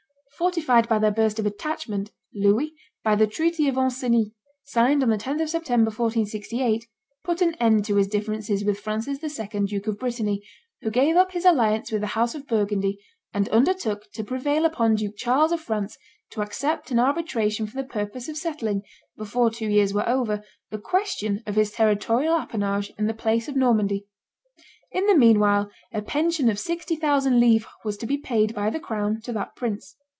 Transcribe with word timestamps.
Fortified 0.41 0.89
by 0.89 0.97
their 0.97 1.11
burst 1.11 1.37
of 1.37 1.45
attachment, 1.45 2.09
Louis, 2.33 2.73
by 3.03 3.13
the 3.15 3.27
treaty 3.27 3.67
of 3.67 3.75
Ancenis, 3.75 4.31
signed 4.63 5.03
on 5.03 5.09
the 5.09 5.17
10th 5.17 5.43
of 5.43 5.49
September, 5.51 5.89
1468, 5.91 6.87
put 7.23 7.43
an 7.43 7.53
end 7.59 7.85
to 7.85 7.95
his 7.97 8.07
differences 8.07 8.65
with 8.65 8.79
Francis 8.79 9.19
II., 9.23 9.65
Duke 9.67 9.85
of 9.85 9.99
Brittany, 9.99 10.41
who 10.81 10.89
gave 10.89 11.15
up 11.15 11.33
his 11.33 11.45
alliance 11.45 11.91
with 11.91 12.01
the 12.01 12.07
house 12.17 12.33
of 12.33 12.47
Burgundy, 12.47 12.97
and 13.31 13.49
undertook 13.49 14.11
to 14.13 14.23
prevail 14.23 14.65
upon 14.65 14.95
Duke 14.95 15.15
Charles 15.15 15.51
of 15.51 15.59
France 15.61 15.95
to 16.31 16.41
accept 16.41 16.89
an 16.89 16.97
arbitration 16.97 17.67
for 17.67 17.75
the 17.79 17.87
purpose 17.87 18.27
of 18.27 18.35
settling, 18.35 18.81
before 19.17 19.51
two 19.51 19.67
years 19.69 19.93
were 19.93 20.09
over, 20.09 20.43
the 20.71 20.79
question 20.79 21.43
of 21.45 21.55
his 21.55 21.69
territorial 21.71 22.33
appanage 22.33 22.91
in 22.97 23.05
the 23.05 23.13
place 23.13 23.47
of 23.47 23.55
Normandy. 23.55 24.07
In 24.91 25.05
the 25.05 25.15
meanwhile 25.15 25.69
a 25.93 26.01
pension 26.01 26.49
of 26.49 26.57
sixty 26.57 26.95
thousand 26.95 27.39
livres 27.39 27.67
was 27.85 27.95
to 27.97 28.07
be 28.07 28.17
paid 28.17 28.55
by 28.55 28.71
the 28.71 28.79
crown 28.79 29.21
to 29.25 29.31
that 29.33 29.55
prince. 29.55 29.97